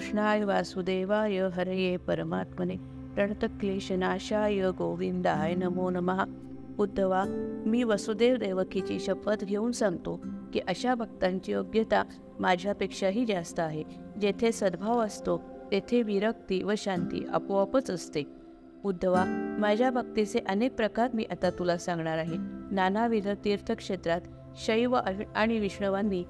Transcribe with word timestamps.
कृष्णाय 0.00 0.44
वासुदेवाय 0.44 1.38
हरये 1.38 1.96
परमात्मने 1.96 2.76
प्रणतक्लेशनाशाय 3.14 4.70
गोविंदाय 4.70 5.54
नमो 5.54 5.90
नमः. 5.90 6.24
उद्धवा 6.78 7.24
मी 7.66 7.82
वसुदेव 7.82 8.36
देवकीची 8.36 9.00
शपथ 9.00 9.44
घेऊन 9.44 9.72
सांगतो 9.72 10.20
की 10.52 10.60
अशा 10.68 10.94
भक्तांची 10.94 11.52
योग्यता 11.52 12.02
माझ्यापेक्षाही 12.38 13.24
जास्त 13.24 13.60
आहे. 13.60 13.84
जेथे 14.20 14.52
सद्भाव 14.52 14.98
असतो 14.98 15.42
तेथे 15.70 16.02
विरक्ती 16.02 16.62
व 16.62 16.72
शांती 16.78 17.26
आपोआपच 17.32 17.90
असते. 17.90 18.22
उद्धवा 18.84 19.24
माझ्या 19.58 19.90
भक्तीचे 19.90 20.38
अनेक 20.48 20.74
प्रकार 20.74 21.08
मी 21.14 21.24
आता 21.30 21.50
तुला 21.50 21.78
सांगणार 21.78 22.18
आहे. 22.18 22.36
नानाविध 22.70 23.28
तीर्थक्षेत्रात 23.28 24.20
शैव 24.56 24.98
आणि 25.34 25.58
विष्णवांनी 25.58 26.24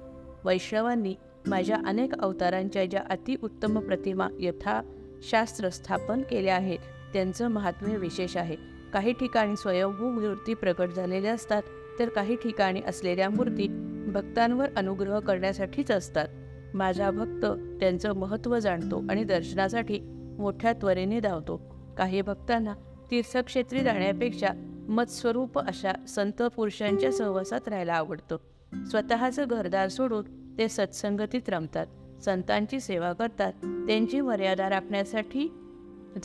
वैष्णवांनी 0.45 1.15
माझ्या 1.47 1.77
अनेक 1.85 2.13
अवतारांच्या 2.19 2.85
ज्या 2.85 3.03
अतिउत्तम 3.09 3.79
प्रतिमा 3.79 4.27
यथाशास्त्र 4.39 5.69
स्थापन 5.69 6.21
केल्या 6.21 6.55
आहेत 6.55 6.79
त्यांचं 7.13 7.47
महात्म्य 7.47 7.97
विशेष 7.97 8.37
आहे. 8.37 8.55
काही 8.93 9.13
ठिकाणी 9.13 9.55
स्वयंभू 9.55 10.09
मूर्ती 10.09 10.53
प्रकट 10.53 10.89
झालेल्या 10.89 11.33
असतात 11.33 11.61
तर 11.99 12.09
काही 12.09 12.35
ठिकाणी 12.35 12.81
असलेल्या 12.87 13.29
मूर्ती 13.29 13.67
भक्तांवर 14.07 14.67
अनुग्रह 14.77 15.19
करण्यासाठीच 15.19 15.91
असतात. 15.91 16.27
माझा 16.73 17.11
भक्त 17.11 17.45
त्यांचं 17.79 18.13
महत्त्व 18.13 18.59
जाणतो 18.59 19.03
आणि 19.09 19.23
दर्शनासाठी 19.23 19.99
मोठ्या 20.39 20.73
त्वरेने 20.73 21.19
धावतो. 21.19 21.57
काही 21.97 22.21
भक्तांना 22.21 22.73
तीर्थक्षेत्री 23.11 23.79
जाण्यापेक्षा 23.79 24.47
मत्स्वरूप 24.89 25.59
अशा 25.59 25.91
संत 26.07 26.41
पुरुषांच्या 26.41 27.11
सहवासात 27.11 27.67
राहायला 27.67 27.93
आवडतं. 27.93 28.37
स्वतःचं 28.85 29.45
घरदार 29.49 29.87
सोडून 29.87 30.40
ते 30.57 30.67
सत्संगतीत 30.69 31.49
रमतात. 31.49 31.87
संतांची 32.21 32.79
सेवा 32.79 33.13
करतात. 33.13 33.53
त्यांची 33.63 34.21
मर्यादा 34.21 34.69
राखण्यासाठी 34.69 35.53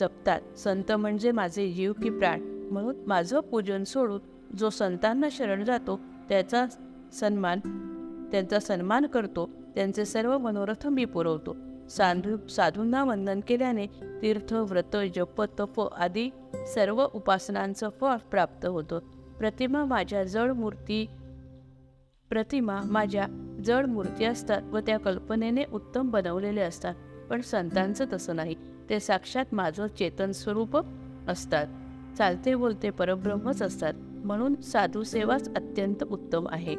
जपतात. 0.01 0.59
संत 0.59 0.93
म्हणजे 0.93 1.33
माझे 1.33 1.73
जीव 1.73 1.93
की 2.03 2.11
प्राण. 2.11 2.41
म्हणून 2.71 2.97
माझं 3.07 3.41
पूजन 3.41 3.85
सोडून 3.85 4.21
जो 4.57 4.71
संतांना 4.71 5.29
शरण 5.31 5.65
जातो 5.65 6.01
त्याचा 6.29 6.67
सन्मान 7.13 7.59
त्यांचा 8.33 8.61
सन्मान 8.61 9.07
करतो. 9.07 9.51
त्यांचे 9.75 10.05
सर्व 10.05 10.39
मनोरथ 10.39 10.87
मी 10.87 11.05
पुरवतो. 11.05 11.57
साधू 11.91 12.49
साधूंना 12.49 13.05
वंदन 13.05 13.41
केल्याने 13.49 13.87
तीर्थ 14.23 14.53
व्रत 14.53 14.97
जप 15.15 15.43
तप 15.43 15.95
आदी 15.95 16.31
सर्व 16.75 17.07
उपासनांचं 17.15 17.89
फळ 18.01 18.17
प्राप्त 18.17 18.67
होतं. 18.67 18.99
प्रतिमा 19.39 19.85
माझ्या 19.85 20.25
जड 20.25 20.51
मूर्ती 20.51 21.07
प्रतिमा 22.31 22.81
माझ्या 22.85 23.46
जड 23.65 23.87
मूर्ती 23.87 24.25
असतात 24.25 24.63
व 24.63 24.79
त्या 24.79 24.99
कल्पनेने 24.99 25.65
उत्तम 25.73 26.11
बनवलेले 26.11 26.61
असतात. 26.61 26.95
पण 27.31 27.41
संतांचं 27.41 28.05
तसं 28.13 28.37
नाही. 28.37 28.55
ते 28.91 29.01
साक्षात 29.01 29.45
माझं 29.53 29.87
चेतन 29.87 30.31
स्वरूप 30.31 30.77
असतात. 31.29 31.67
चालते 32.19 32.55
बोलते 32.55 32.91
परब्रह्मच 32.91 33.63
असतात. 33.63 33.95
म्हणून 33.97 34.55
साधू 34.55 35.03
सेवाच 35.03 35.49
अत्यंत 35.57 36.05
उत्तम 36.05 36.47
आहे. 36.51 36.77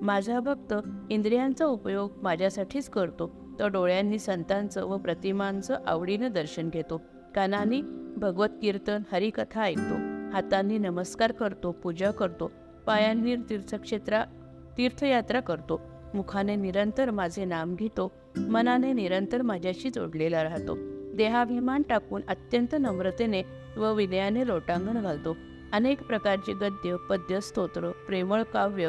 माझा 0.00 0.40
भक्त 0.40 0.74
इंद्रियांचा 1.10 1.66
उपयोग 1.66 2.10
माझ्यासाठीच 2.22 2.88
करतो. 2.90 3.30
तो 3.58 3.68
डोळ्यांनी 3.68 4.18
संतांचं 4.18 4.84
व 4.84 4.98
प्रतिमांचं 4.98 5.78
आवडीनं 5.86 6.30
दर्शन 6.30 6.68
घेतो. 6.68 7.02
कानाने 7.34 7.80
भगवत 8.16 8.48
कीर्तन 8.62 9.02
हरिकथा 9.12 9.62
ऐकतो. 9.62 9.94
हातांनी 10.32 10.78
नमस्कार 10.78 11.32
करतो 11.32 11.72
पूजा 11.72 12.10
करतो. 12.10 12.50
पायांनी 12.86 13.36
तीर्थक्षेत्रा 13.36 14.24
तीर्थयात्रा 14.76 15.40
करतो. 15.40 15.80
मुखाने 16.14 16.56
निरंतर 16.56 17.10
माझे 17.10 17.44
नाम 17.44 17.74
घेतो 17.74 18.12
मनाने 18.36 18.92
निरंतर 18.92 19.42
माझ्याशी 19.42 19.90
जोडलेला 19.90 20.42
राहतो. 20.42 20.76
देहाभिमान 21.16 21.82
टाकून 21.82 22.22
अत्यंत 22.28 22.74
नम्रतेने 22.80 23.42
व 23.76 23.92
विनयाने 23.92 24.46
लोटांगण 24.46 25.02
घालतो. 25.02 25.36
अनेक 25.72 26.02
प्रकारचे 26.02 26.52
गद्य 26.52 26.96
पद्य 27.10 27.40
स्तोत्र 27.40 27.90
प्रेमळ 27.90 28.42
काव्य 28.42 28.88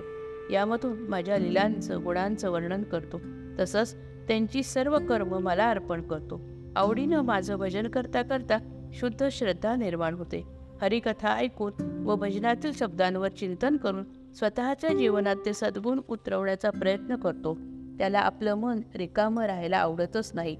यामधून 0.51 0.99
माझ्या 0.99 1.37
लिलांचं 1.37 2.03
गुणांचं 2.03 2.51
वर्णन 2.51 2.83
करतो. 2.83 3.21
तसंच 3.59 3.95
त्यांची 4.27 4.63
सर्व 4.63 4.99
कर्म 4.99 5.37
मला 5.37 5.69
अर्पण 5.69 6.01
करतो. 6.01 6.41
आवडीनं 6.75 7.21
माझं 7.21 7.55
भजन 7.55 7.87
करता 7.87 8.21
करता 8.21 8.87
शुद्ध 8.93 9.27
श्रद्धा 9.31 9.75
निर्माण 9.75 10.13
होते. 10.13 10.43
हरिकथा 10.81 11.35
ऐकून 11.35 12.03
व 12.05 12.15
भजनातील 12.15 12.71
शब्दांवर 12.73 13.27
चिंतन 13.27 13.77
करून 13.77 14.03
स्वतःच्या 14.37 14.93
जीवनात 14.93 15.35
ते 15.45 15.53
सद्गुण 15.53 16.01
उतरवण्याचा 16.07 16.69
प्रयत्न 16.69 17.15
करतो. 17.15 17.57
त्याला 17.97 18.19
आपलं 18.19 18.53
मन 18.53 18.81
रिकामं 18.95 19.45
राहायला 19.45 19.77
आवडतच 19.77 20.31
नाही. 20.33 20.57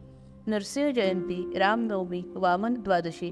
नरसिंह 0.47 0.91
जयंती 0.91 1.57
रामनवमी 1.57 2.23
वामन 2.35 2.73
द्वादशी 2.73 3.31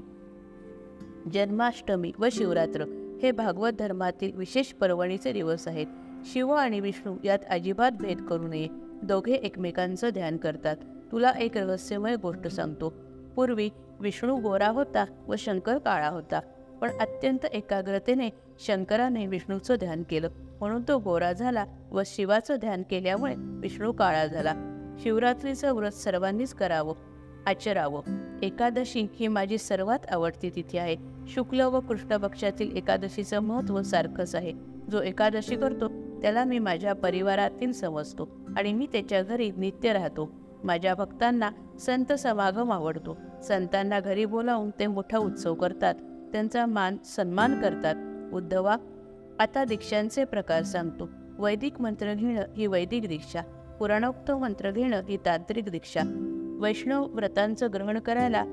जन्माष्टमी 1.32 2.12
व 2.18 2.26
शिवरात्र 2.32 2.84
हे 3.22 3.30
भागवत 3.30 3.72
धर्मातील 3.78 4.36
विशेष 4.36 4.66
पर्वणीचे 4.66 5.32
दिवस 5.32 5.68
आहेत. 5.68 5.86
शिव 6.24 6.50
आणि 6.50 6.80
विष्णू 6.80 7.16
यात 7.24 7.38
अजिबात 7.50 7.92
भेद 7.92 8.22
करू 8.22 8.46
नये. 8.46 8.68
दोघे 9.02 9.32
एकमेकांचं 9.32 10.08
ध्यान 10.08 10.36
करतात. 10.36 10.76
तुला 11.12 11.30
एक 11.30 11.56
रहस्यमय 11.56 12.16
गोष्ट 12.16 12.46
सांगतो. 12.46 12.94
पूर्वी 13.36 13.70
विष्णू 14.00 14.36
गोरा 14.36 14.68
होता 14.68 15.04
व 15.28 15.34
शंकर 15.38 15.78
काळा 15.78 16.08
होता. 16.08 16.40
पण 16.80 16.90
अत्यंत 17.00 17.44
एकाग्रतेने 17.44 18.30
शंकराने 18.58 19.26
विष्णूचं 19.26 19.74
ध्यान 19.78 20.02
केलं. 20.02 20.28
म्हणून 20.60 20.82
तो 20.88 20.98
गोरा 20.98 21.32
झाला 21.32 21.64
व 21.90 22.02
शिवाचं 22.06 22.56
ध्यान 22.56 22.82
केल्यामुळे 22.90 23.34
विष्णू 23.38 23.92
काळा 23.92 24.26
झाला. 24.26 24.54
शिवरात्रीचं 25.02 25.72
व्रत 25.72 25.90
सर्वांनीच 25.90 26.54
करावं 26.54 26.94
आचरावं. 27.46 28.02
एकादशी 28.42 29.06
ही 29.14 29.28
माझी 29.28 29.58
सर्वात 29.58 29.98
आवडती 30.10 30.50
तिथी 30.50 30.78
आहे. 30.78 30.96
शुक्ल 31.28 31.60
व 31.60 31.80
कृष्ण 31.80 32.16
पक्षातील 32.16 32.76
एकादशीचं 32.76 33.40
महत्त्व 33.40 33.82
सारखंच 33.82 34.34
आहे. 34.34 34.52
जो 34.90 35.02
एकादशी 35.02 35.56
करतो 35.56 35.88
त्याला 36.22 36.44
मी 36.44 36.58
माझ्या 36.58 36.92
परिवारातील 36.92 37.72
समजतो 37.72 38.28
आणि 38.56 38.72
मी 38.72 38.86
त्याच्या 38.86 39.22
घरी 39.22 39.50
नित्य 39.56 39.92
राहतो. 39.92 40.32
माझ्या 40.64 40.94
भक्तांना 40.94 41.50
संत 41.80 42.12
समागम 42.12 42.72
आवडतो. 42.72 43.16
संतांना 43.42 44.00
घरी 44.00 44.24
बोलावून 44.24 44.70
ते 44.70 44.86
मोठा 44.86 45.18
उत्सव 45.18 45.54
करतात. 45.54 45.94
त्यांचा 46.32 46.66
मान 46.66 46.96
सन्मान 47.04 47.60
करतात. 47.60 47.94
उद्धवा 48.34 48.76
आता 49.38 49.64
दीक्षांचे 49.64 50.24
प्रकार 50.24 50.62
सांगतो. 50.62 51.08
वैदिक 51.38 51.80
मंत्र 51.80 52.14
घेणं 52.14 52.42
ही 52.56 52.66
वैदिक 52.66 53.08
दीक्षा. 53.08 53.40
पुराणोक्त 53.78 54.30
मंत्र 54.30 54.70
घेणं 54.70 55.00
ही 55.08 55.16
तांत्रिक 55.16 55.64
दीक्षा. 55.64 56.00
वैष्णव 56.60 57.04
व्रतांचं 57.04 57.68
ग्रहण 57.74 57.98
करायला 57.98 58.44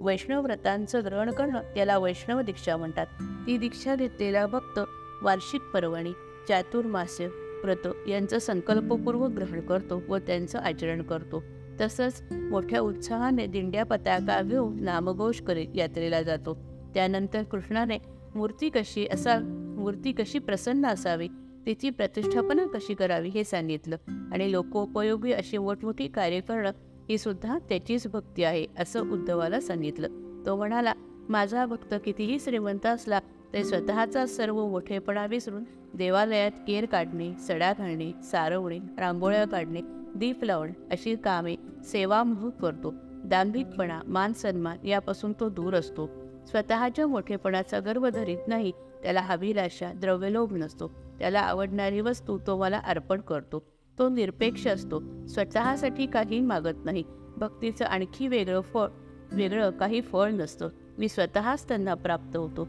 वैष्णव 0.00 0.42
व्रतांचं 0.42 1.04
ग्रहण 1.04 1.30
करणं 1.30 1.60
त्याला 1.60 1.98
वैष्णव 1.98 2.40
दीक्षा 2.40 2.76
म्हणतात. 2.76 3.06
ती 3.46 3.58
दीक्षा 3.58 3.94
घेतलेला 3.94 4.46
भक्त 4.46 4.80
वार्षिक 5.22 5.60
पर्वणी 5.74 6.12
चातुर्मास्य 6.48 7.26
व्रत 7.64 8.08
यांचं 8.08 8.38
संकल्पपूर्वक 8.38 9.30
ग्रहण 9.30 9.60
करतो 9.60 10.02
व 10.08 10.18
त्यांचं 10.18 10.58
आचरण 10.58 11.02
करतो. 11.02 11.42
तसंच 11.80 12.22
मोठ्या 12.32 12.80
उत्साहाने 12.80 13.46
दिंड्या 13.46 13.84
पताका 13.84 14.42
घेऊन 14.42 14.82
नामघोष 14.82 15.40
करीत 15.42 15.68
यात्रेला 15.74 16.22
जातो. 16.22 16.69
त्यानंतर 16.94 17.42
कृष्णाने 17.42 17.98
मूर्ती 18.34 18.70
कशी 18.70 19.06
असा 19.12 19.38
मूर्ती 19.78 20.12
कशी 20.12 20.38
प्रसन्न 20.38 20.86
असावी 20.86 21.28
तिची 21.66 21.90
प्रतिष्ठापना 21.90 22.66
कशी 22.66 22.94
करावी 22.94 23.28
हे 23.28 23.44
सांगितलं. 23.44 23.96
आणि 24.32 24.52
लोकोपयोगी 24.52 25.32
अशी 25.32 25.58
मोठमोठी 25.58 26.08
कार्य 26.08 26.40
करणं 26.40 26.70
ही 27.08 27.18
सुद्धा 27.18 27.58
त्याचीच 27.58 28.06
भक्ती 28.06 28.44
आहे 28.44 28.66
असं 28.78 29.10
उद्धवाला 29.10 29.60
सांगितलं. 29.60 30.08
तो 30.46 30.56
म्हणाला 30.56 30.92
माझा 31.28 31.66
भक्त 31.66 31.94
कितीही 32.04 32.40
श्रीमंत 32.40 32.86
असला 32.86 33.20
तरी 33.52 33.64
स्वतःचा 33.64 34.26
सर्व 34.26 34.66
मोठेपणा 34.66 35.26
विसरून 35.26 35.64
देवालयात 35.94 36.50
केर 36.66 36.86
काढणे 36.86 37.32
सडा 37.34 37.72
घालणे 37.78 38.12
सारवणे 38.22 38.78
रांगोळ्या 38.98 39.44
काढणे 39.44 39.80
दीप 40.14 40.44
लावणे 40.44 40.72
अशी 40.90 41.16
कामे 41.16 41.56
सेवा 41.84 42.22
म्हणून 42.22 42.50
करतो. 42.50 42.94
दांभिकपणा 43.24 44.00
मान 44.06 44.32
सन्मान 44.32 44.86
यापासून 44.86 45.32
तो 45.40 45.48
दूर 45.48 45.74
असतो. 45.74 46.10
स्वतःच्या 46.46 47.06
मोठेपणाचा 47.06 47.80
गर्व 47.80 48.08
धरीत 48.08 48.38
नाही 48.46 48.72
त्याला 49.02 49.26
अभिलाषा 49.28 49.92
द्रव्यलोभ 49.92 50.52
नसतो. 50.52 50.90
त्याला 51.18 51.40
आवडणारी 51.40 52.00
वस्तू 52.00 52.38
तो 52.46 52.56
मला 52.56 52.78
अर्पण 52.78 53.20
करतो. 53.20 53.62
तो 53.98 54.08
निरपेक्ष 54.08 54.66
असतो. 54.66 55.26
स्वतःसाठी 55.26 56.06
काही 56.06 56.40
मागत 56.40 56.84
नाही. 56.84 57.04
भक्तीचं 57.36 57.84
आणखी 57.84 58.28
वेगळं 58.28 58.60
फळ 58.60 58.88
वेगळं 59.32 59.70
काही 59.70 60.00
फळ 60.00 60.30
नसतं. 60.30 60.68
मी 60.98 61.08
स्वतःच 61.08 61.68
त्यांना 61.68 61.94
प्राप्त 61.94 62.36
होतो. 62.36 62.64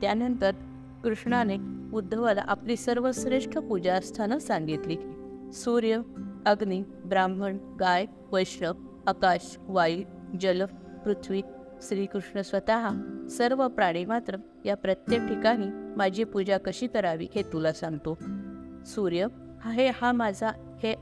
त्यानंतर 0.00 0.50
कृष्णाने 1.04 1.56
उद्धवाला 1.94 2.42
आपली 2.48 2.76
सर्वश्रेष्ठ 2.76 3.58
पूजास्थानं 3.58 4.38
सांगितली. 4.38 4.96
सूर्य 5.52 6.00
अग्नी 6.46 6.82
ब्राह्मण 6.82 7.58
गाय 7.80 8.06
वैष्णव 8.32 8.72
आकाश 9.06 9.56
वायू 9.68 10.02
जल 10.40 10.64
पृथ्वी 11.04 11.42
श्रीकृष्ण 11.88 12.40
स्वतः 12.40 12.88
सर्व 13.28 13.68
प्राणी 13.68 14.04
मात्र 14.04 14.36
या 14.64 14.76
प्रत्येक 14.76 15.20
ठिकाणी 15.20 15.66
माझी 15.96 16.24
पूजा 16.24 16.58
कशी 16.58 16.86
करावी 16.86 17.28
हे 17.34 17.42
तुला 17.42 17.72
सांगतो. 17.72 18.18
सूर्य 18.86 19.26
हा 19.60 19.70
हे 19.70 19.88
हा 19.88 20.12
माझा 20.12 20.48
हे 20.82 20.94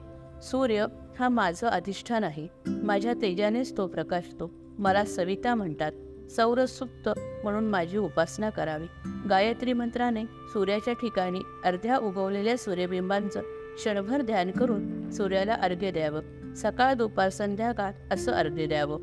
सूर्य 0.42 0.86
हा 1.18 1.28
माझं 1.28 1.66
अधिष्ठान 1.66 2.24
आहे. 2.24 2.46
माझ्या 2.66 3.14
तेजानेच 3.22 3.76
तो 3.76 3.86
प्रकाशतो. 3.86 4.50
मला 4.78 5.04
सविता 5.04 5.54
म्हणतात. 5.54 5.92
सौरसुप्त 6.30 7.08
म्हणून 7.42 7.64
माझी 7.64 7.98
उपासना 7.98 8.50
करावी. 8.50 8.86
गायत्री 9.28 9.72
मंत्राने 9.72 10.24
सूर्याच्या 10.24 10.94
ठिकाणी 10.94 11.40
अर्ध्या 11.64 11.98
उगवलेल्या 11.98 12.58
सूर्यबिंबांचं 12.58 13.40
क्षणभर 13.76 14.20
ध्यान 14.20 14.50
करून 14.50 15.10
सूर्याला 15.10 15.54
अर्घ्य 15.54 15.90
द्यावं. 15.90 16.54
सकाळ 16.54 16.94
दुपार 16.94 17.28
संध्याकाळ 17.28 17.92
असं 18.10 18.32
अर्घ्य 18.32 18.66
द्यावं. 18.66 18.98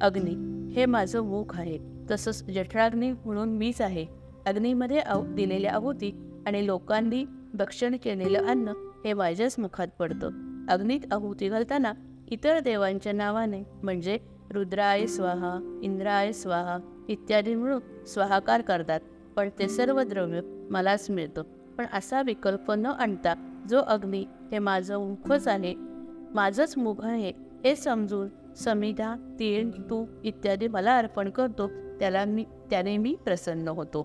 अग्नी 0.00 0.57
हे 0.76 0.86
माझं 0.86 1.20
मुख 1.20 1.58
आहे. 1.58 1.78
तसंच 2.10 2.44
जठराग्नी 2.44 3.12
म्हणून 3.12 3.48
मीच 3.48 3.80
आहे. 3.80 4.06
अग्नीमध्ये 4.46 4.98
आव 4.98 5.24
दिलेल्या 5.34 5.72
आहुती 5.72 6.10
आणि 6.46 6.66
लोकांनी 6.66 7.24
भक्षण 7.54 7.96
केलेलं 8.04 8.46
अन्न 8.46 8.68
हे 9.04 9.12
माझ्याच 9.12 9.58
मुखात 9.58 9.88
पडतं. 9.98 10.30
अग्नीत 10.68 11.00
आहुती 11.12 11.48
घालताना 11.48 11.92
इतर 12.28 12.60
देवांच्या 12.60 13.12
नावाने 13.12 13.62
म्हणजे 13.82 14.18
रुद्राय 14.50 15.06
स्वाहा 15.06 15.80
इंद्राय 15.82 16.32
स्वाहा 16.32 16.78
इत्यादी 17.08 17.54
म्हणून 17.54 18.04
स्वाहाकार 18.04 18.60
करतात. 18.60 19.00
पण 19.36 19.48
ते 19.58 19.68
सर्व 19.68 20.02
द्रव्य 20.02 20.40
मलाच 20.70 21.10
मिळतं. 21.10 21.42
पण 21.78 21.86
असा 21.92 22.22
विकल्प 22.22 22.72
न 22.72 22.86
आणता 22.86 23.34
जो 23.68 23.80
अग्नी 23.80 24.24
हे 24.52 24.58
माझं 24.58 24.98
मुखच 24.98 25.48
आहे 25.48 25.74
माझंच 26.34 26.78
मुख 26.78 27.04
आहे 27.04 27.32
हे 27.64 27.76
समजून 27.76 28.28
समिधा 28.58 29.36
तीळ 29.38 29.70
तूप 29.90 30.08
इत्यादी 30.24 30.68
मला 30.68 30.98
अर्पण 30.98 31.30
करतो. 31.30 31.68
त्याला 32.00 32.24
मी 32.24 32.44
त्याने 32.70 32.96
मी 32.96 33.16
प्रसन्न 33.24 33.68
होतो. 33.68 34.02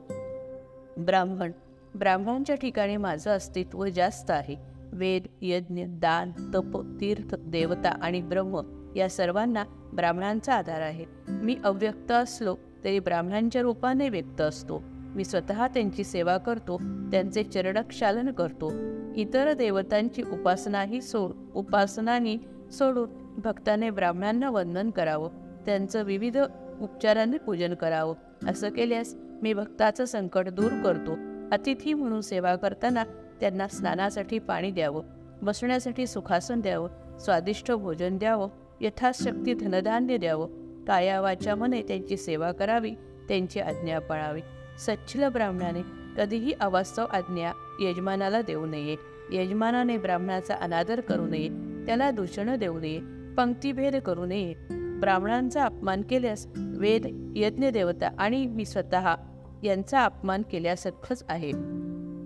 ब्राह्मण. 0.98 1.52
ब्राह्मणांच्या 1.96 2.56
ठिकाणी 2.56 2.98
माझं 2.98 3.32
अस्तित्व 3.32 3.86
जास्त 3.86 4.32
आहे. 4.32 4.56
वेद 4.94 5.24
यज्ञ 5.42 5.84
दान 5.88 6.32
तप 6.56 6.82
तीर्थ 7.02 7.36
देवता 7.36 7.90
आणि 7.90 8.22
ब्रह्म 8.22 8.62
या 8.96 9.10
सर्वांना 9.10 9.64
ब्राह्मणांचा 9.94 10.54
आधार 10.54 10.82
आहे. 10.82 11.06
मी 11.28 11.58
अव्यक्त 11.64 12.12
असलो 12.12 12.56
तरी 12.84 13.00
ब्राह्मणांच्या 13.00 13.62
रूपाने 13.62 14.10
व्यक्त 14.10 14.42
असतो. 14.42 14.84
मी 14.88 15.26
स्वतः 15.26 15.68
त्यांची 15.68 16.04
सेवा 16.04 16.38
करतो 16.38 16.78
त्यांचे 17.12 17.44
चरणक्षालन 17.44 18.32
करतो. 18.32 18.72
इतर 19.16 19.54
देवतांची 19.54 20.24
उपासनाही 20.24 21.02
सो 21.02 21.32
उपासनानी 21.56 22.38
सोडून 22.72 23.23
भक्ताने 23.38 23.90
ब्राह्मणांना 23.90 24.50
वंदन 24.50 24.90
करावं 24.90 25.30
त्यांचं 25.66 26.04
विविध 26.04 26.38
उपचारांनी 26.82 27.38
पूजन 27.38 27.74
करावं. 27.74 28.50
असं 28.50 28.70
केल्यास 28.70 29.16
मी 29.42 29.54
भक्ताचं 29.54 30.06
संकट 30.06 30.50
दूर 30.50 30.72
करतो. 30.84 31.18
अतिथी 31.52 31.94
म्हणून 31.94 32.22
सेवा 32.22 32.56
करताना 32.56 33.04
त्यांना 33.40 33.68
स्नानासाठी 33.68 34.40
पाणी 34.40 34.72
द्यावं 34.72 35.04
बसण्यासाठी 35.42 36.08
सुखासन 36.08 36.62
द्यावं 36.62 37.18
स्वादिष्ट 37.20 37.72
भोजन 37.72 38.18
द्यावं 38.18 38.50
यथाशक्ती 38.82 39.54
धनधान्य 39.54 40.18
द्यावं. 40.18 40.48
काया 40.86 41.56
मने 41.56 41.82
त्यांची 41.82 42.18
सेवा 42.18 42.52
करावी 42.52 42.92
त्यांची 43.28 43.60
आज्ञा 43.60 44.00
पाळावी. 44.00 44.42
सच्छिल 44.80 45.24
ब्राह्मणाने 45.24 45.82
कधीही 46.18 46.54
अवास्तव 46.60 47.06
आज्ञा 47.12 47.52
यजमानाला 47.80 48.42
देऊ 48.42 48.66
नये. 48.66 48.96
यजमानाने 49.32 49.98
ब्राह्मणाचा 49.98 50.56
अनादर 50.56 51.00
करू 51.00 51.26
नये. 51.26 51.50
त्याला 51.86 52.12
दूषणं 52.12 52.56
देऊ 52.56 52.80
नये. 52.80 53.13
पंक्तीभेद 53.38 53.96
करू 53.96 54.26
नये. 54.26 54.54
ब्राह्मणांचा 55.00 55.64
अपमान 55.64 56.02
केल्यास 56.02 56.48
वेद 56.58 57.34
यज्ञ 57.36 57.70
देवता 57.70 58.10
आणि 58.18 58.46
मी 58.46 58.66
स्वतः 58.66 59.16
यांचा 59.64 60.06
अपमान 60.06 60.42
केल्यासारखंच 60.52 61.24
आहे. 61.30 61.52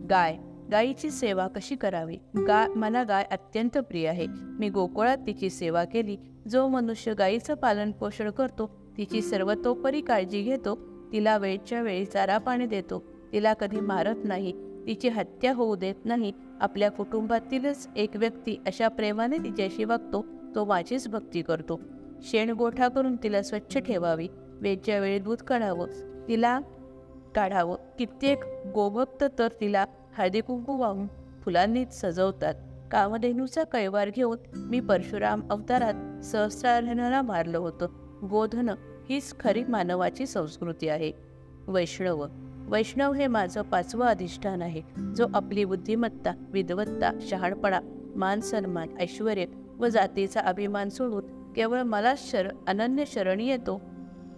गाय 0.10 0.38
गायीची 0.72 1.10
सेवा 1.10 1.48
कशी 1.48 1.76
करावी? 1.76 2.18
गाय 2.38 2.68
मला 2.68 3.04
गाय 3.04 3.26
अत्यंत 3.32 3.78
प्रिय 3.78 4.08
आहे. 4.08 4.28
मी 4.32 4.70
गोकुळात 4.70 5.18
तिची 5.28 5.50
सेवा 5.50 5.84
केली. 5.84 6.18
जो 6.50 6.68
मनुष्य 6.68 7.14
गायीचं 7.14 7.54
पालन 7.54 7.92
पोषण 7.92 8.30
करतो 8.30 8.72
तिची 8.98 9.22
सर्वतोपरी 9.22 10.02
काळजी 10.02 10.42
घेतो 10.42 10.80
तिला 11.12 11.38
वेळच्या 11.38 11.82
वेळी 11.82 12.06
चारा 12.06 12.38
पाणी 12.38 12.66
देतो. 12.66 13.04
तिला 13.34 13.54
कधी 13.54 13.80
मारत 13.80 14.16
नाही. 14.24 14.54
तिची 14.88 15.08
हत्या 15.08 15.54
होऊ 15.54 15.76
देत 15.76 15.96
नाही. 16.06 16.34
आपल्या 16.62 16.92
कुटुंबातीलच 16.92 17.90
एक 17.96 18.16
व्यक्ती 18.16 18.62
अशा 18.66 18.88
प्रेमाने 18.88 19.38
तिच्याशी 19.38 19.84
वागतो. 19.84 20.26
तो 20.58 20.66
माझीच 20.66 21.08
भक्ती 21.08 21.42
करतो. 21.42 21.80
शेण 22.22 22.50
गोठा 22.50 22.88
करून 22.88 23.16
तिला 23.16 23.42
स्वच्छ 23.42 23.78
ठेवावी. 23.78 24.28
वेळच्या 24.62 25.00
वेळी 25.00 25.20
दूध 25.20 25.38
काढावं. 25.38 25.88
तिला 26.28 26.60
काढावं. 27.36 27.78
कित्येक 28.00 28.40
गोभक्त 28.74 29.24
तर 29.40 29.48
तिला 29.62 29.86
हळदी 30.18 30.42
कुंकू 30.42 30.78
वाहून 30.78 31.08
फुलांनीच 31.46 32.02
सजवतात. 32.02 32.54
कामधेनूचा 32.92 33.64
कैवार 33.64 34.10
घेऊन 34.10 34.38
मी 34.56 34.80
परशुराम 34.80 35.42
अवतारात 35.50 36.26
सहस्रार्हनाला 36.26 37.22
मारलं 37.22 37.58
होतं. 37.58 37.88
गोधन 38.30 38.70
हीच 39.10 39.40
खरी 39.40 39.64
मानवाची 39.64 40.26
संस्कृती 40.26 40.88
आहे. 40.88 41.12
वैष्णव. 41.68 42.26
वैष्णव 42.68 43.14
हे 43.14 43.28
माझं 43.28 43.62
पाचवं 43.62 44.06
अधिष्ठान 44.06 44.62
आहे. 44.62 44.82
जो 45.18 45.28
आपली 45.34 45.66
बुद्धिमत्ता 45.66 46.32
विद्वत्ता 46.50 47.12
शहाणपणा 47.22 47.80
मान 48.16 48.40
सन्मान 48.40 48.88
ऐश्वर 49.00 49.38
व 49.80 49.88
जातीचा 49.88 50.40
अभिमान 50.40 50.90
सोडून 50.90 51.54
केवळ 51.54 51.82
मला 51.82 52.14
शर 52.18 52.48
अनन्य 52.68 53.04
शरणी 53.08 53.48
येतो. 53.48 53.82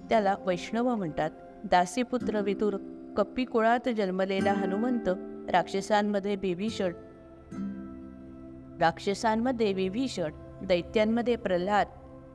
त्याला 0.10 0.36
वैष्णव 0.46 0.96
म्हणतात. 0.96 1.32
दासीपुत्र 1.64 2.42
विदुर 2.42 2.78
कप्पी 3.18 3.46
कुळात 3.46 3.90
जन्मलेला 3.98 4.54
हनुमंत 4.54 5.10
राक्षसांमध्ये 5.50 6.36
बिभीषण 6.36 6.92
राक्षसांमध्ये 8.82 9.74
विभीषण 9.74 10.32
दैत्यांमध्ये 10.64 11.36
प्रल्हाद. 11.36 11.88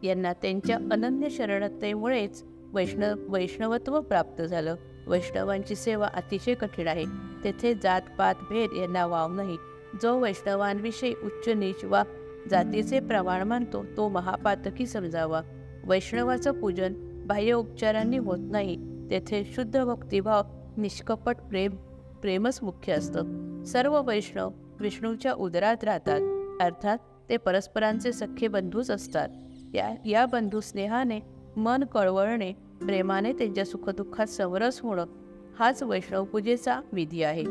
यांना 0.03 0.33
त्यांच्या 0.33 0.77
अनन्य 0.77 1.29
शरणतेमुळेच 1.29 2.45
वैष्णव 2.73 3.15
वैष्णवत्व 3.29 4.01
प्राप्त 4.01 4.43
झालं. 4.43 4.75
वैष्णवांची 5.07 5.75
सेवा 5.75 6.09
अतिशय 6.15 6.55
कठीण 6.55 6.89
आहे. 6.89 7.05
तेथे 7.45 7.75
जात 7.75 8.03
पात 8.19 8.35
भेद 8.51 8.71
यांना 8.77 9.07
वाव 9.07 9.35
नाही. 9.35 9.57
जो 10.03 10.19
वैष्णवांविषयी 10.19 11.15
उच्च 11.23 11.49
नीच 11.49 11.85
वा 11.85 12.03
जातीचे 12.51 13.01
प्रमाण 13.01 13.43
मानतो 13.43 13.85
तो 13.97 14.09
महापातकी 14.09 14.87
समजावा. 14.87 15.41
वैष्णवाचं 15.85 16.53
पूजन 16.53 16.93
बाह्य 17.27 17.53
उपचारांनी 17.53 18.19
होत 18.19 18.39
नाही. 18.41 18.77
तेथे 19.11 19.45
शुद्ध 19.45 19.85
भक्तिभाव 19.85 20.43
निष्कपट 20.77 21.37
प्रेम 21.37 21.71
प्रेमच 22.23 22.59
मुख्य 22.63 22.93
असतं. 22.93 23.25
सर्व 23.65 24.03
वैष्णव 24.03 24.51
विष्णूच्या 24.81 25.35
उदरात 25.35 25.85
राहतात. 25.85 26.21
अर्थात 26.61 26.99
ते 27.29 27.37
परस्परांचे 27.37 28.13
सख्खे 28.13 28.49
बंधूच 28.49 28.91
असतात. 28.91 29.29
या 29.75 29.95
या 30.07 30.27
बंधू 30.27 30.61
स्नेहाने 30.61 31.21
मन 31.57 31.85
कळवळणे 31.85 32.53
प्रेमाने 32.81 33.33
त्यांच्या 33.33 33.65
सुखदुःखात 33.65 34.27
समरस 34.27 34.81
होणं 34.81 35.05
हाच 35.59 35.83
वैष्णव 35.83 36.25
पूजेचा 36.25 36.81
विधी 36.93 37.23
आहे. 37.23 37.45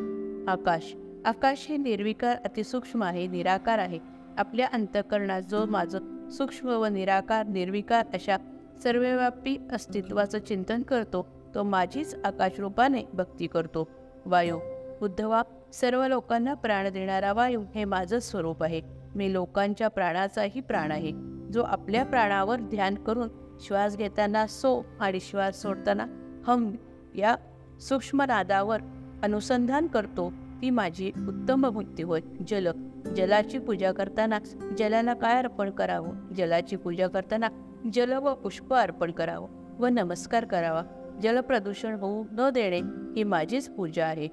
आकाश 0.48 0.96
आकाश 1.26 1.66
हे 1.70 1.78
निर्विकार 1.78 2.38
अतिसूक्ष्म 2.46 3.04
आहे 3.04 3.28
निराकार 3.28 3.80
आहे. 3.80 4.13
आपल्या 4.38 4.68
अंतकरणात 4.74 5.42
जो 5.42 5.66
माझं 5.66 6.30
सूक्ष्म 6.30 6.70
व 6.70 6.86
निराकार 6.86 7.46
निर्विकार 7.46 8.06
अशा 8.14 8.38
सर्वव्यापी 8.84 9.58
अस्तित्वाचं 9.72 10.40
चिंतन 10.40 10.82
करतो 10.82 11.28
तो 11.56 11.64
माझीच 11.64 12.16
आकाशरूपाने 12.26 13.04
भक्ती 13.14 13.48
करतो. 13.48 13.88
वायू 14.26 14.60
उद्धवा 15.02 15.42
सर्व 15.74 16.08
लोकांना 16.08 16.54
प्राण 16.54 16.90
देणारा 16.90 17.34
वायू 17.34 17.64
हे 17.76 17.86
माझं 17.86 18.20
स्वरूप 18.20 18.64
आहे. 18.64 18.82
मी 19.16 19.34
लोकांच्या 19.34 19.88
प्राणाचाही 19.88 20.62
प्राण 20.62 20.92
आहे. 20.92 21.12
जो 21.54 21.64
आपल्या 21.64 22.06
प्राणावर 22.06 22.60
ध्यान 22.60 22.96
करून 22.96 23.30
श्वास 23.60 23.98
घेताना 23.98 24.48
सो 24.48 24.86
आणि 25.00 25.20
श्वास 25.20 25.62
सोडताना 25.62 26.06
हम 26.48 26.76
या 27.16 27.36
सूक्ष्म 27.80 28.22
नादावर 28.22 28.82
अनुसंधान 29.24 29.88
करतो 29.88 30.32
ती 30.62 30.70
माझी 30.70 31.12
उत्तम 31.28 31.70
भक्ती 31.70 32.04
होय. 32.04 32.22
जल 32.48 32.68
जलाची 33.06 33.60
पूजा 33.60 33.92
करताना 33.92 34.40
जलाला 34.78 35.14
काय 35.14 35.38
अर्पण 35.38 35.70
करावं? 35.70 36.34
जलाची 36.34 36.76
पूजा 36.76 37.08
करताना 37.08 37.48
जल 37.94 38.14
व 38.14 38.34
पुष्प 38.34 38.74
अर्पण 38.74 39.12
करावं 39.12 39.78
व 39.80 39.86
नमस्कार 39.86 40.46
करावा. 40.46 40.82
जलप्रदूषण 41.22 41.94
होऊ 41.94 42.24
न 42.32 42.50
देणे 42.50 42.80
ही 43.16 43.24
माझीच 43.24 43.70
पूजा 43.70 44.06
आहे. 44.06 44.28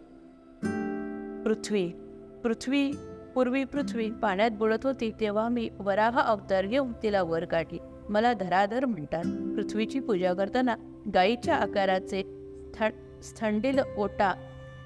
पृथ्वी 1.44 1.88
पृथ्वी 2.44 2.92
पूर्वी 3.34 3.64
पृथ्वी 3.64 4.10
पाण्यात 4.10 4.50
बुडत 4.50 4.84
होती 4.84 5.10
तेव्हा 5.20 5.48
मी 5.48 5.68
वराह 5.78 6.20
अवतार 6.20 6.66
घेऊन 6.66 6.92
तिला 7.02 7.22
वर 7.22 7.44
काढली. 7.44 7.78
मला 8.08 8.32
धराधर 8.32 8.84
म्हणतात 8.84 9.24
पृथ्वीची 9.56 10.00
पूजा 10.00 10.32
करताना 10.34 10.74
गायीच्या 11.14 11.56
आकाराचे 11.56 12.22
स्थंडील 13.22 13.78
ओटा 13.98 14.32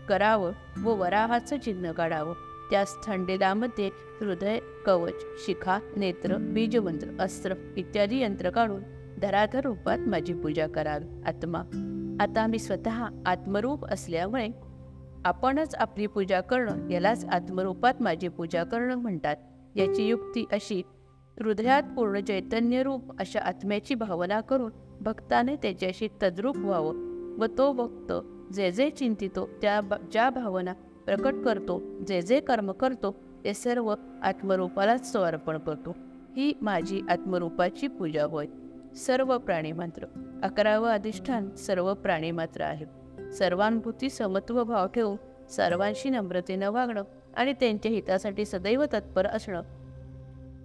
करावं 0.08 0.52
व 0.82 0.94
वराहाचं 0.94 1.58
चिन्ह 1.58 1.92
काढावं. 1.92 2.34
त्या 2.74 2.84
थंडेलामध्ये 3.06 3.90
हृदय 4.20 4.58
कवच 4.86 5.20
शिखा 5.46 5.78
नेत्र 5.96 6.36
बीजमंत्र 6.36 7.08
अस्त्र 7.20 7.54
इत्यादी 7.76 8.22
यंत्र 8.22 8.50
काढून 8.50 8.80
धराधर 9.22 9.64
रूपात 9.64 9.98
माझी 9.98 10.34
पूजा 10.34 10.66
करावी 10.66 11.22
आत्मा. 11.26 11.58
आता 12.20 12.46
मी 12.46 12.58
स्वतः 12.58 13.06
आत्मरूप 13.26 13.84
असल्यामुळे 13.86 14.48
आपणच 15.24 15.74
आपली 15.74 16.06
पूजा 16.06 16.40
करणं 16.40 16.90
यालाच 16.90 17.24
आत्मरूपात 17.24 18.02
माझी 18.02 18.28
पूजा 18.28 18.64
करणं 18.64 18.94
म्हणतात. 18.94 19.36
याची 19.76 20.08
युक्ती 20.08 20.44
अशी 20.52 20.82
हृदयात 21.40 21.82
पूर्ण 21.96 22.20
चैतन्यरूप 22.20 23.20
अशा 23.20 23.40
आत्म्याची 23.40 23.94
भावना 23.94 24.40
करून 24.40 24.70
भक्ताने 25.00 25.56
त्याच्याशी 25.56 26.08
तद्रूप 26.22 26.56
व्हावं 26.56 27.38
व 27.38 27.46
तो 27.58 27.72
भक्त 27.72 28.12
जे 28.52 28.70
जे 28.72 28.90
चिंतितो 28.90 29.48
त्या 29.62 29.80
ज्या 30.12 30.30
भावना 30.30 30.72
प्रकट 31.04 31.34
करतो 31.44 32.04
जे 32.06 32.22
जे 32.22 32.40
कर्म 32.40 32.72
करतो 32.72 33.16
ते 33.44 33.54
सर्व 33.54 33.94
आत्मरूपालाच 34.22 35.12
समर्पण 35.12 35.58
करतो. 35.58 35.96
ही 36.36 36.52
माझी 36.62 37.02
आत्मरूपाची 37.10 37.86
पूजा 37.86 38.24
होय. 38.24 38.46
सर्व 38.96 39.38
प्राणी 39.38 39.72
मात्र. 39.72 40.06
अकरावं 40.42 40.88
अधिष्ठान 40.88 41.54
सर्व 41.54 41.94
प्राणी 41.94 42.30
मात्र 42.30 42.60
आहे. 42.60 42.86
सर्वांभूती 43.32 44.10
समत्व 44.10 44.64
भाव 44.64 44.86
ठेवून 44.86 45.46
सर्वांशी 45.48 46.10
नम्रतेनं 46.10 46.70
वागणं 46.70 47.02
आणि 47.36 47.52
त्यांच्या 47.52 47.92
हितासाठी 47.92 48.44
सदैव 48.44 48.84
तत्पर 48.84 49.26
असणं. 49.26 49.62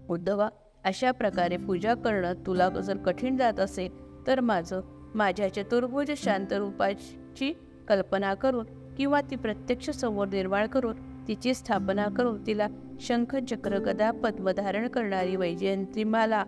उद्धवा 0.10 0.50
अशा 0.84 1.12
प्रकारे 1.12 1.58
पूजा 1.58 1.94
करणं 1.94 2.34
तुला 2.34 2.70
जर 2.70 2.98
कठीण 2.98 3.38
जात 3.38 3.60
असेल 3.60 4.10
तर 4.28 4.40
माझं 4.40 4.82
माझ्या 5.16 5.54
चतुर्भुज 5.54 6.12
शांत 6.18 6.54
रूपाची 6.54 7.58
कल्पना 7.88 8.34
करून 8.34 8.79
किंवा 9.00 9.22
ती 9.22 9.36
प्रत्यक्ष 9.36 9.90
समोर 9.90 10.28
निर्माण 10.28 10.68
करून 10.68 10.96
तिची 11.28 11.54
स्थापना 11.54 12.08
करून 12.08 12.48
तिला 12.48 12.68
शंख 13.00 13.36
चक्र 13.36 13.78
गदा 13.78 14.12
पद्म 14.12 14.50
धारण 14.50 14.88
करणारी 14.88 15.36
वैजयंतीमाला 15.36 16.44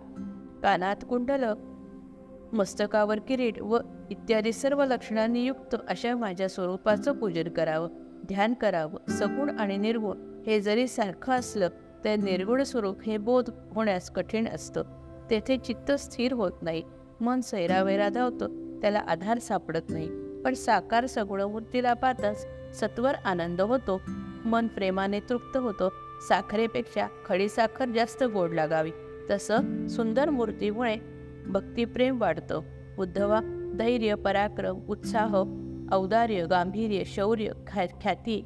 कानात 0.62 0.96
कुंडल 1.08 1.44
मस्तकावर 2.52 3.18
किरीट 3.18 3.60
व 3.62 3.78
इत्यादी 4.10 4.52
सर्व 4.52 4.84
लक्षणांनी 4.84 5.46
युक्त 5.46 5.76
अशा 5.88 6.16
माझ्या 6.16 6.48
स्वरूपाचं 6.48 7.12
पूजन 7.12 7.48
करावं 7.48 7.88
ध्यान 8.28 8.54
करावं 8.54 9.10
सगुण 9.12 9.50
आणि 9.58 9.76
निर्गुण 9.76 10.42
हे 10.46 10.60
जरी 10.60 10.86
सारखं 10.88 11.32
असलं 11.32 11.68
तर 12.04 12.16
निर्गुण 12.16 12.62
स्वरूप 12.62 13.02
हे 13.02 13.16
बोध 13.16 13.50
होण्यास 13.74 14.10
कठीण 14.10 14.48
असतं. 14.48 14.82
तेथे 15.30 15.56
चित्त 15.56 15.92
स्थिर 15.92 16.32
होत 16.32 16.52
नाही 16.62 16.82
मन 17.20 17.40
सैरावैरा 17.40 18.08
धावतं 18.08 18.78
त्याला 18.82 18.98
आधार 18.98 19.38
सापडत 19.38 19.90
नाही. 19.90 20.08
पण 20.44 20.54
साकार 20.54 21.06
सगुणमूर्तीला 21.06 21.94
पाहताच 21.94 22.46
सत्वर 22.80 23.14
आनंद 23.14 23.60
होतो. 23.60 24.00
मन 24.44 24.66
प्रेमाने 24.66 25.20
तृप्त 25.20 25.56
होतो. 25.56 25.92
साखरेपेक्षा 26.28 27.06
खडीसाखर 27.26 27.88
जास्त 27.88 28.24
गोड 28.24 28.50
लागावी. 28.50 28.90
तसं 29.30 29.88
सुंदर 29.88 30.30
मूर्तीमुळे 30.30 30.96
भक्तिप्रेम 31.46 32.20
वाढतं. 32.20 32.60
उद्धवा 32.98 33.40
धैर्य 33.74 34.14
पराक्रम 34.14 34.80
उत्साह 34.88 35.36
औदार्य 35.92 36.46
गांभीर्य 36.46 37.04
शौर्य 37.04 37.52
ख्या 37.68 37.86
ख्याती 37.86 38.44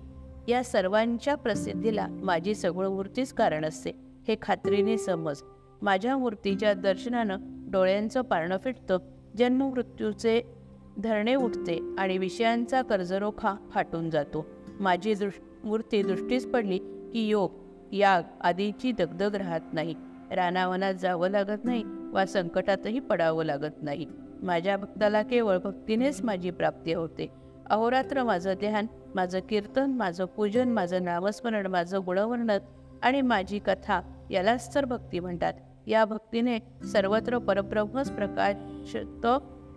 या 0.49 0.65
सर्वांच्या 0.65 1.35
प्रसिद्धीला 1.35 2.07
माझी 2.11 2.55
सगळं 2.55 2.89
मूर्तीच 2.89 3.33
कारण 3.33 3.65
असते. 3.65 3.91
हे 4.29 4.37
खात्रीने 4.43 4.99
समज. 4.99 5.37
माझ्या 5.83 6.17
मूर्तीच्या 6.17 6.75
दर्शनानं 6.75 7.39
डोळ्यांचं 7.43 8.23
पारणं 8.23 8.57
फिटतं. 8.65 8.99
जन्ममृत्यूचे 9.37 10.56
धरणे 11.03 11.35
उठते 11.35 11.79
आणि 11.99 12.19
विषयांचा 12.19 12.83
कर्जरोखा 12.83 13.55
फाटून 13.71 14.11
जातो. 14.11 14.47
माझी 14.81 15.15
दृष् 15.15 15.67
मूर्ती 15.67 16.03
दृष्टीस 16.03 16.47
पडली 16.47 16.79
की 17.13 17.29
योग 17.29 17.51
याग 17.93 18.23
आदीची 18.41 18.93
दगदग 18.93 19.35
राहत 19.35 19.73
नाही. 19.73 19.95
रानावनात 20.31 20.95
जावं 20.95 21.29
लागत 21.29 21.65
नाही 21.65 21.85
वा 22.13 22.27
संकटातही 22.27 23.01
पडावं 23.01 23.45
लागत 23.45 23.83
नाही. 23.83 24.07
माझ्या 24.43 24.77
भक्ताला 24.77 25.23
केवळ 25.23 25.59
भक्तीनेच 25.59 26.23
माझी 26.25 26.51
प्राप्ती 26.51 26.93
होते. 26.93 27.29
अहोरात्र 27.71 28.23
माझं 28.23 28.55
ध्यान 28.55 28.87
माझं 29.15 29.41
कीर्तन 29.41 29.91
माझं 29.91 30.25
पूजन 30.25 30.69
माझं 30.69 31.05
नामस्मरण 31.05 31.67
माझं 31.67 32.01
गुणवर्णन 32.07 32.59
आणि 33.03 33.21
माझी 33.21 33.59
कथा 33.59 34.01
यालाच 34.31 34.75
तर 34.75 34.85
भक्ती 34.85 35.21
म्हणतात. 35.21 35.55
या 35.87 36.05
भक्तीने 36.05 36.59
सर्वत्र 36.93 37.39
परब्रह्मच 37.39 38.11
प्रकाशत 38.11 39.27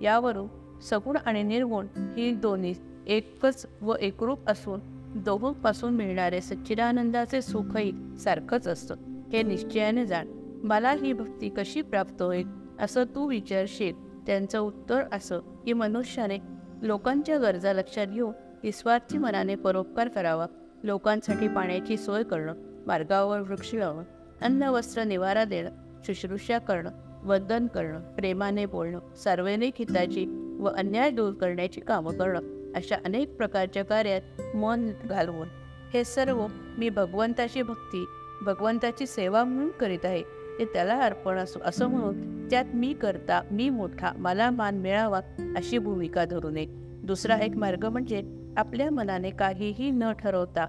यावरून 0.01 0.47
सगुण 0.81 1.17
आणि 1.25 1.43
निर्गुण 1.43 1.87
ही 2.17 2.31
दोन्ही 2.31 2.73
एकच 3.07 3.65
व 3.81 3.95
एकरूप 3.99 4.49
असून 4.49 4.79
दोघांपासून 5.15 5.93
मिळणारे 5.93 6.41
सच्चिदानंदाचे 6.41 7.41
सुखही 7.41 7.91
सारखंच 8.17 8.67
असतं. 8.67 8.95
हे 9.33 9.43
निश्चयाने 9.43 10.05
जाण. 10.05 10.27
मला 10.63 10.91
ही 10.91 11.13
भक्ती 11.13 11.49
कशी 11.49 11.81
प्राप्त 11.81 12.21
होईल 12.21 12.47
असं 12.79 13.03
तू 13.03 13.27
विचारशील 13.27 13.93
त्यांचं 14.25 14.59
उत्तर 14.59 15.03
असं 15.11 15.39
की 15.39 15.73
मनुष्याने 15.73 16.37
लोकांच्या 16.81 17.37
गरजा 17.37 17.73
लक्षात 17.73 18.07
घेऊन 18.07 18.33
निस्वार्थी 18.63 19.17
मनाने 19.17 19.55
परोपकार 19.55 20.07
करावा 20.07 20.45
लोकांसाठी 20.83 21.47
पाण्याची 21.47 21.97
सोय 21.97 22.23
करणं 22.23 22.53
मार्गावर 22.87 23.41
वृक्ष 23.41 23.73
लावणं 23.75 24.03
अन्न 24.41 24.63
वस्त्र 24.63 25.03
निवारा 25.03 25.43
देणं 25.43 25.69
शुश्रूषा 26.07 26.57
करणं 26.57 26.89
वंदन 27.23 27.67
करणं 27.67 27.99
प्रेमाने 28.15 28.65
बोलणं 28.65 28.99
सार्वजनिक 29.15 29.73
हिताची 29.79 30.25
व 30.59 30.69
अन्याय 30.69 31.09
दूर 31.09 31.33
करण्याची 31.33 31.81
कामं 31.81 32.17
करणं 32.17 32.73
अशा 32.75 32.95
अनेक 33.05 33.35
प्रकारच्या 33.35 33.85
कार्यात 33.85 34.55
मन 34.55 34.89
घालवून 35.03 35.47
हे 35.93 36.03
सर्व 36.03 36.45
मी 36.77 36.89
भगवंताची 36.89 37.61
भक्ती 37.61 38.05
भगवंताची 38.41 39.07
सेवा 39.07 39.43
म्हणून 39.43 39.69
करीत 39.69 40.05
आहे 40.05 40.21
ते 40.59 40.65
त्याला 40.65 40.99
अर्पण 40.99 41.37
असो 41.37 41.59
असं 41.65 41.87
म्हणून 41.87 42.47
त्यात 42.49 42.65
मी 42.73 42.93
करता 42.93 43.41
मी 43.51 43.69
मोठा 43.69 44.11
मला 44.17 44.49
मान 44.49 44.77
मिळावा 44.77 45.19
अशी 45.55 45.77
भूमिका 45.77 46.25
धरू 46.25 46.49
नये 46.49 46.65
दुसरा 47.03 47.37
एक 47.37 47.55
मार्ग 47.55 47.85
म्हणजे 47.85 48.21
आपल्या 48.57 48.89
मनाने 48.91 49.29
काहीही 49.29 49.91
न 49.91 50.11
ठरवता 50.11 50.65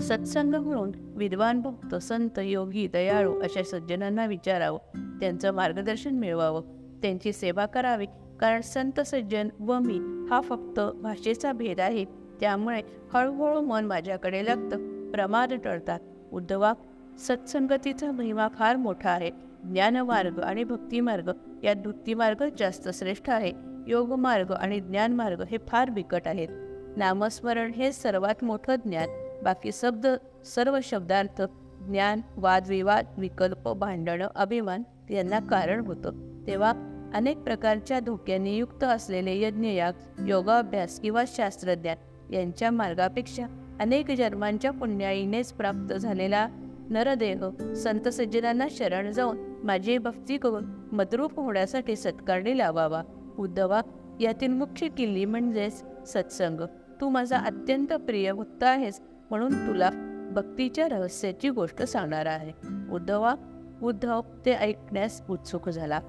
सत्संग 0.00 0.54
म्हणून 0.54 0.92
विद्वान 0.96 1.60
भक्त 1.60 1.94
संत 1.94 2.38
योगी 2.38 2.86
दयाळू 2.86 3.40
अशा 3.40 3.62
सज्जनांना 3.62 4.26
विचारावं. 4.26 4.78
त्यांचं 5.20 5.54
मार्गदर्शन 5.54 6.14
मिळवावं. 6.14 6.62
त्यांची 7.02 7.32
सेवा 7.32 7.66
करावी. 7.66 8.06
कारण 8.40 8.60
संत 8.60 9.00
सज्जन 9.00 9.48
व 9.60 9.78
मी 9.78 10.26
हा 10.30 10.40
फक्त 10.40 10.80
भाषेचा 11.02 11.52
भेद 11.52 11.80
आहे. 11.80 12.04
त्यामुळे 12.40 12.82
हळूहळू 13.12 13.60
मन 13.60 13.84
माझ्याकडे 13.84 14.44
लागतं. 14.44 15.10
प्रमाद 15.10 15.52
टळतात. 15.52 16.00
उद्धवा 16.32 16.72
सत्संगतीचा 17.18 18.10
महिमा 18.10 18.48
फार 18.48 18.76
मोठा 18.76 19.10
आहे. 19.10 19.30
ज्ञानमार्ग 19.64 20.38
आणि 20.38 20.64
भक्तिमार्ग 20.64 21.32
या 21.64 21.74
भक्तिमार्ग 21.74 22.44
जास्त 22.58 22.88
श्रेष्ठ 22.94 23.30
आहे. 23.30 23.52
योगमार्ग 23.86 24.50
आणि 24.50 24.80
ज्ञानमार्ग 24.80 25.42
हे 25.42 25.56
फार 25.68 25.90
बिकट 25.90 26.22
आहेत. 26.26 26.48
नामस्मरण 26.96 27.72
हे 27.72 27.92
सर्वात 27.92 28.44
मोठं 28.44 28.76
ज्ञान. 28.76 29.08
बाकी 29.42 29.70
शब्द 29.72 30.06
सर्व 30.44 30.78
शब्दार्थ 30.82 31.42
ज्ञान 31.80 32.20
वादविवाद 32.36 33.06
विकल्प 33.18 33.68
भांडणं 33.68 34.28
अभिमान 34.34 34.82
यांना 35.10 35.40
कारण 35.40 35.86
होतं. 35.86 36.10
तेव्हा 36.46 36.72
अनेक 37.14 37.38
प्रकारच्या 37.38 38.00
धोक्याने 38.00 38.56
युक्त 38.56 38.84
असलेले 38.84 39.42
यज्ञयाग 39.42 39.92
योगाभ्यास 40.28 41.00
किंवा 41.00 41.24
शास्त्रज्ञान 41.26 42.34
यांच्या 42.34 42.70
मार्गापेक्षा 42.70 43.46
अनेक 43.80 44.10
जन्मांच्या 44.10 44.70
पुण्याईनेच 44.70 45.52
प्राप्त 45.52 45.94
झालेला 45.94 46.48
नरदेह 46.90 47.72
संत 47.74 48.08
सज्जनांना 48.08 48.66
शरण 48.70 49.10
जाऊन 49.10 49.38
माझी 49.62 49.98
भक्ती 49.98 50.38
करून 50.38 50.64
मद्रूप 50.92 51.40
होण्यासाठी 51.40 51.96
सत्कारणी 51.96 52.58
लावावा. 52.58 53.02
उद्धवा 53.38 53.80
यातील 54.20 54.52
मुख्य 54.52 54.88
किल्ली 54.88 55.24
म्हणजेच 55.24 55.84
सत्संग. 56.06 56.60
तू 57.00 57.08
माझा 57.08 57.38
अत्यंत 57.38 57.92
प्रिय 57.92 58.32
भक्त 58.32 58.62
आहेस. 58.62 59.00
म्हणून 59.30 59.52
तुला 59.66 59.90
भक्तीच्या 60.32 60.88
रहस्याची 60.88 61.48
गोष्ट 61.48 61.82
सांगणार 61.82 62.26
आहे. 62.26 62.52
उद्धवा 62.92 63.34
उद्धव 63.82 64.20
ते 64.46 64.52
ऐकण्यास 64.52 65.22
उत्सुक 65.30 65.68
झाला. 65.68 66.00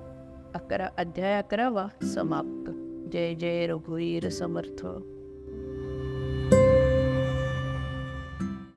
अकरा 0.55 0.89
अध्याय 0.97 1.37
अकरावा 1.37 1.87
समाप्त. 2.03 2.71
जय 3.11 3.35
जय 3.35 3.67
रघुवीर 3.67 4.29
समर्थ. 4.29 4.85